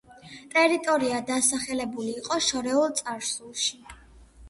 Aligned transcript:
ტერიტორია 0.55 1.19
დასახლებული 1.27 2.17
იყო 2.25 2.41
შორეულ 2.49 2.99
წარსულში. 3.05 3.83